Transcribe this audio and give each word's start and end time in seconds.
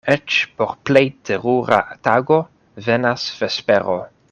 Eĉ 0.11 0.35
por 0.61 0.71
plej 0.89 1.03
terura 1.29 1.79
tago 2.09 2.39
venas 2.89 3.29
vespero. 3.43 4.01